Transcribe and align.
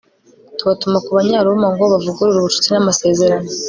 tubatuma 0.57 0.97
ku 1.05 1.09
banyaroma 1.17 1.67
ngo 1.73 1.83
bavugurure 1.93 2.37
ubucuti 2.39 2.67
n'amasezerano 2.71 3.47